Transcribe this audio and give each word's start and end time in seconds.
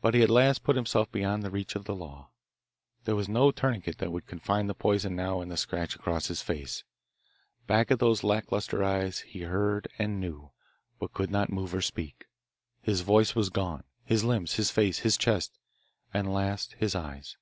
But 0.00 0.14
he 0.14 0.20
had 0.20 0.30
at 0.30 0.34
last 0.34 0.62
put 0.62 0.76
himself 0.76 1.10
beyond 1.10 1.42
the 1.42 1.50
reach 1.50 1.74
of 1.74 1.84
the 1.84 1.96
law. 1.96 2.30
There 3.02 3.16
was 3.16 3.28
no 3.28 3.50
tourniquet 3.50 3.98
that 3.98 4.12
would 4.12 4.24
confine 4.28 4.68
the 4.68 4.72
poison 4.74 5.16
now 5.16 5.40
in 5.40 5.48
the 5.48 5.56
scratch 5.56 5.96
across 5.96 6.28
his 6.28 6.42
face. 6.42 6.84
Back 7.66 7.90
of 7.90 7.98
those 7.98 8.22
lack 8.22 8.52
lustre 8.52 8.84
eyes 8.84 9.22
he 9.22 9.40
heard 9.40 9.88
and 9.98 10.20
knew, 10.20 10.52
but 11.00 11.12
could 11.12 11.32
not 11.32 11.50
move 11.50 11.74
or 11.74 11.82
speak. 11.82 12.26
His 12.82 13.00
voice 13.00 13.34
was 13.34 13.50
gone, 13.50 13.82
his 14.04 14.22
limbs, 14.22 14.52
his 14.54 14.70
face, 14.70 15.00
his 15.00 15.16
chest, 15.16 15.58
and, 16.14 16.32
last, 16.32 16.74
his 16.78 16.94
eyes. 16.94 17.36